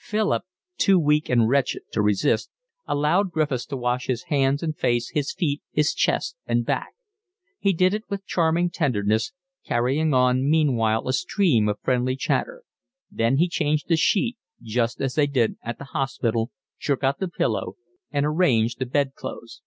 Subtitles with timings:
[0.00, 0.42] Philip,
[0.76, 2.50] too weak and wretched to resist,
[2.88, 6.94] allowed Griffiths to wash his hands and face, his feet, his chest and back.
[7.60, 9.30] He did it with charming tenderness,
[9.64, 12.64] carrying on meanwhile a stream of friendly chatter;
[13.08, 17.28] then he changed the sheet just as they did at the hospital, shook out the
[17.28, 17.76] pillow,
[18.10, 19.62] and arranged the bed clothes.